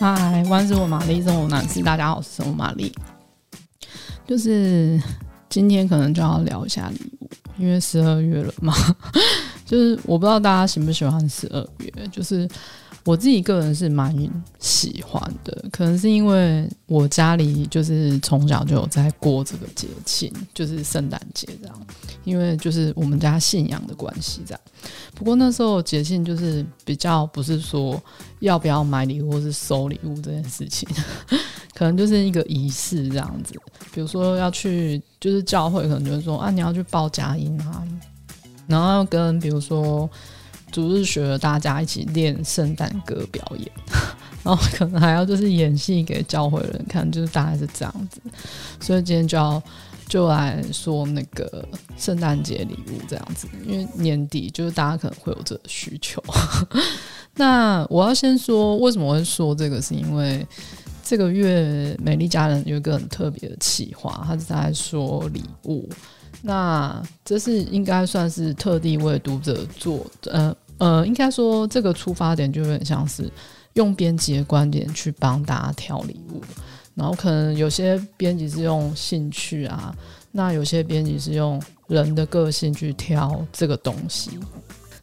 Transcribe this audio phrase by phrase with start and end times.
[0.00, 2.90] 嗨，关注我玛丽，生活男士，大家好，我是生活玛丽。
[4.26, 4.98] 就是
[5.50, 8.72] 今天可能就要聊一下礼物，因为十二月了嘛。
[9.66, 12.48] 就是我不知道大家喜不喜欢十二月，就是。
[13.04, 14.14] 我自己个人是蛮
[14.58, 21.86] 喜欢的，可能是因为我家里就是从小就有在过这个节庆，就是圣诞节这样，
[22.24, 24.60] 因为就是我们家信仰的关系这样。
[25.14, 28.00] 不过那时候节庆就是比较不是说
[28.40, 30.86] 要不要买礼物或是收礼物这件事情，
[31.74, 33.54] 可能就是一个仪式这样子。
[33.94, 37.82] 比如说要去就是教会，可能就是说啊你要去报佳音啊，
[38.66, 40.08] 然后跟比如说。
[40.70, 43.70] 主日学大家一起练圣诞歌表演，
[44.42, 48.20] 然后可能还要就是演戏给教会人看，就是大概是这样子。
[48.80, 49.62] 所以今天就要
[50.08, 51.64] 就来说那个
[51.96, 56.22] 圣诞节礼物这样子，因为年底就是大家可能会有这个需求。
[57.36, 60.46] 那我要先说为什么会说这个，是因为
[61.02, 65.88] 这个月美丽家人有一个很特别的企划，他是在说礼物。
[66.42, 73.30] 那这是应该算是特地为读者做的，呃呃，应该说这个出发点就有点像是
[73.74, 76.42] 用编辑的观点去帮大家挑礼物，
[76.94, 79.94] 然后可能有些编辑是用兴趣啊，
[80.32, 84.30] 那有些编辑是用人的个性去挑这个东西。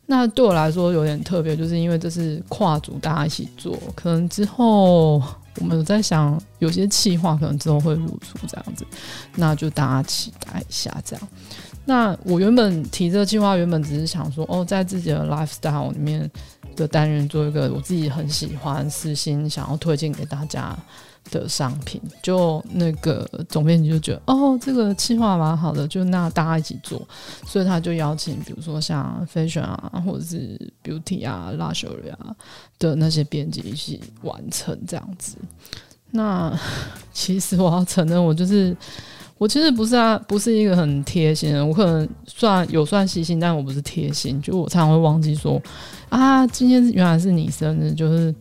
[0.06, 5.24] 那对我来说有点特别，就是因为这是跨组大家一起做，可能之后。
[5.60, 8.86] 我们在想，有些企划可能之后会露出这样子，
[9.36, 11.28] 那就大家期待一下这样。
[11.88, 16.30] 那我原本提这个计划，原本只是想说，哦，在自己的 lifestyle 里面
[16.76, 20.78] 的单元做一个我自己很喜欢、私心想要推荐给大家
[21.32, 27.02] 的商品，就那个总编辑就觉得哦，这个计划蛮好的，就那大家一起做，
[27.46, 32.36] 所以他就邀请，比如说像 fashion 啊，或者是 beauty 啊、luxury 啊
[32.78, 35.38] 的那些编辑一起完成这样子。
[36.12, 36.54] 那
[37.14, 38.76] 其实我要承认，我就是
[39.38, 45.62] 我其实不是啊，不是一个很贴心的人，我可能算有算细心，但我不是贴心，就我常常会忘记说
[46.10, 48.34] 啊，今天原来是你生日，就是。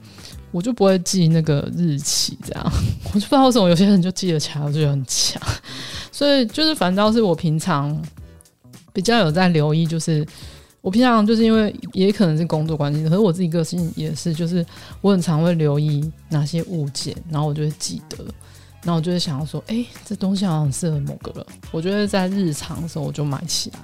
[0.53, 2.73] 我就不会记那个日期，这样
[3.13, 5.43] 我就不知道为什么有些人就记得起来，我就觉得很强。
[6.11, 8.01] 所以就是反倒是我平常
[8.91, 10.27] 比较有在留意，就是
[10.81, 14.65] 我平常就是因为也可能是工作关系，可是我自己个性也是，就是
[15.03, 18.25] 我很常会留意哪些物件，然后我就会记得，
[18.87, 23.81] 然后我就会想要说，哎、这东西好像适合某个人，我觉得在日常的时候我就买起来。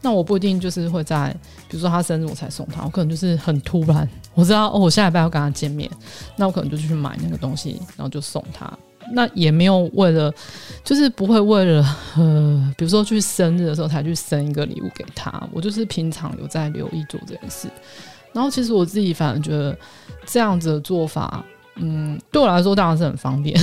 [0.00, 1.34] 那我不一定就是会在，
[1.68, 5.90] 比如说他生日我才送他，我可能就是很突然，我知道哦，我下礼拜要跟他见面，
[6.36, 8.72] 那我可能就去买那个东西，然后就送他。
[9.12, 10.32] 那也没有为了，
[10.84, 15.32] 就是不会为了呃，比如说去生日的时候才去生一个礼物给他。
[15.52, 17.68] 我就是平常有在留意做这件事。
[18.32, 19.76] 然后其实我自己反而觉得
[20.24, 21.44] 这样子的做法，
[21.76, 23.58] 嗯，对我来说当然是很方便。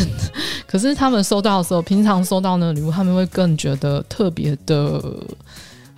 [0.66, 5.02] 可是他们收到的时候，平常收到的礼物，他们会更觉得特别的。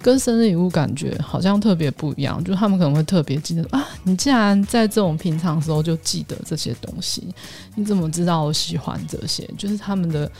[0.01, 7.27] 跟生日礼物感觉好像特别不一样，就他们可能会特别记得啊，你既然在这种平常时候就记得这些东西，
[7.73, 9.49] 你怎么知道我喜欢这些？
[9.57, 10.31] 就是他们的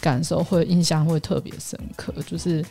[0.00, 2.12] 感受会印象会特别深刻。
[2.26, 2.64] 就是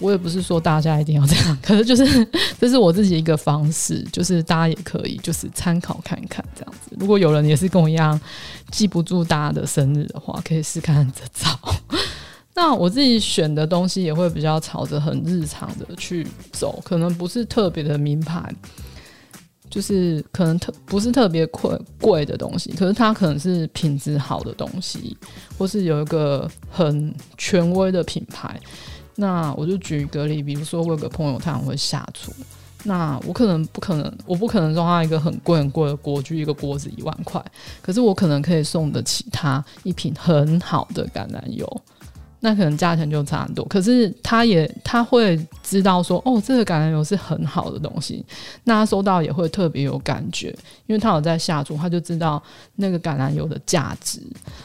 [0.00, 2.26] 我也不是说大家一定要这样，可是就是
[2.58, 6.96] 这是我自己一个方式，就是大家也可以就是参考看看这样子。
[6.98, 8.20] 如果有人也是跟我一样
[8.70, 11.58] 记不住大家的生日的话，可以试看这招。
[12.56, 18.48] 那我自己选的东西也会比较朝着很日常的去走，可能不是特别的名牌，
[19.68, 25.16] 就是可能特不是特别贵贵的东西，可是它可能是品质好的东西，
[25.56, 28.60] 或是有一个很权威的品牌。
[29.16, 32.32] 那我就举一个例，比如说我有个朋友他很会下厨，
[32.82, 37.44] 那我可能不可能，我不可能送他一个很贵很贵的锅具，一个锅子一万块，
[37.80, 41.82] 可是我可能可以送得起他一瓶很好的橄榄油。
[42.44, 48.22] 那可能价钱就差很多，可是他也他会知道说，哦，这个橄榄油是很好的东西，
[48.64, 50.54] 那他收到也会特别有感觉，
[50.86, 52.42] 因为他有在下注，他就知道
[52.76, 54.20] 那个橄榄油的价值，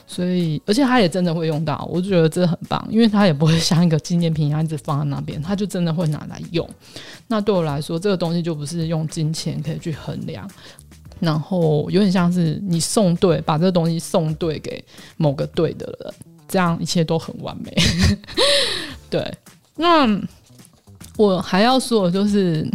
[0.05, 6.69] 所以而且他也真的会用到，我就觉得这很棒，因为他也不会像一个纪念品一样一直放在那边，他就真的会拿来用。
[7.29, 10.45] 那对我来说，这个东西就不是用金钱可以去衡量，
[11.21, 14.83] 然后有点像是你送对，把这个东西送对给
[15.15, 16.13] 某个对的人。
[16.49, 17.73] 这样一切都很完美，
[19.09, 19.33] 对。
[19.75, 20.05] 那
[21.15, 22.69] 我还要说的就是，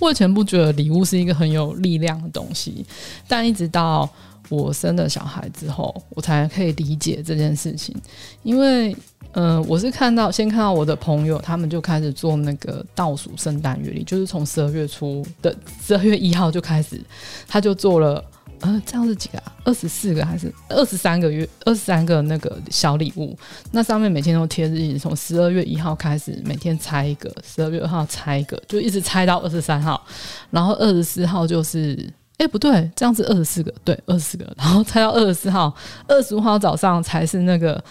[0.00, 2.84] 我以前不觉得礼物是一个很有力量的东西，
[3.28, 4.08] 但一直到
[4.48, 7.94] 我生了小孩之后，我才可以理解这件事情。
[8.42, 8.96] 因为，
[9.32, 17.00] 嗯、我是看到先看到我的朋友，他们就开始做那个倒数圣诞月历，就是从十二月初的十二月一号就开始，
[17.46, 18.24] 他就做了，
[18.60, 19.49] 呃，这样是几个啊？
[19.64, 23.36] 二十四个还是二十三个月，二十三个那个小礼物。
[23.72, 30.02] 那上面每天都贴日历，从十二月一号开始，每天拆一个，十二月二号拆一个，就一直拆到二十三号，
[30.50, 35.74] 然后二十四号就是，哎、不对，这样子二十四个，对，二十个，然后拆到二十四号，
[36.08, 37.82] 二十五号早上才是那个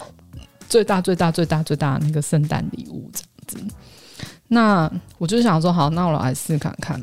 [0.68, 3.10] 最大最大最大最大的那个圣诞礼物，
[3.46, 3.74] 这样子。
[4.48, 7.00] 那我就想说，好，那我来试看看。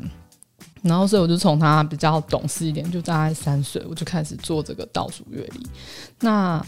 [0.82, 5.66] 然后，所以我就从他比较懂事一点，就大概三岁，我就开始做这个倒数月历。
[6.20, 6.64] 那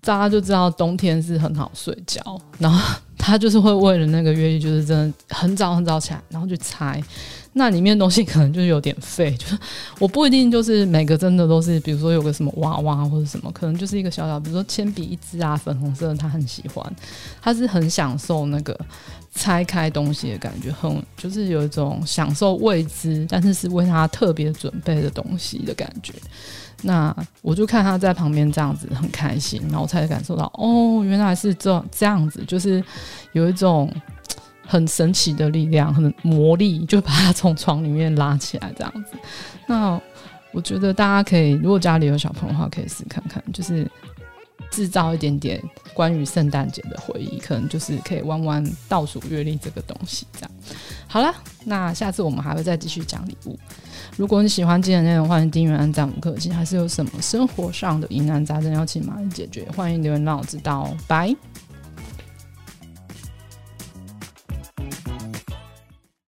[0.00, 2.20] 大家就知道冬天是很好睡觉，
[2.58, 7.00] 然后他就是会为了那个月历，就是真的很早很早起来，然后去拆。
[7.52, 9.56] 那里面的东西可能就是有点废，就是
[10.00, 16.96] 我不一定就是每个真的都是，比如说有个什么娃娃或者什么，可能就是一个小小，比如说铅笔一支啊，粉红色的，他很喜欢，
[17.40, 18.76] 他是很享受那个
[19.34, 26.12] 拆开东西的感觉，很就是有一种享受未知，但是是为他特别准备的东西的感觉。
[26.84, 32.82] 那我就看他在旁边这样子很开心，然后我才感受到哦，原来是这这样子，就是
[33.32, 33.92] 有一种。
[34.64, 39.18] 很神奇的力量，很魔力，就把他从床里面拉起来这样子。
[39.66, 40.00] 那
[40.50, 43.90] 我觉得大家可以，如果家里有小朋友的话，可以试看看，就是
[44.70, 45.60] 制造一点点
[45.92, 50.26] 关于圣诞节的回忆，可能就是可以玩玩倒数月历这个东西。
[50.32, 50.50] 这样
[51.06, 51.34] 好了，
[51.66, 53.58] 那下次我们还会再继续讲礼物。
[54.16, 56.54] 如果你喜欢今天的内容，欢迎订阅、按赞、五颗星。
[56.54, 60.96] 还是有什么生活上的疑难杂症要请玛丽解决，欢迎留言让我知道哦。
[61.06, 61.36] 拜。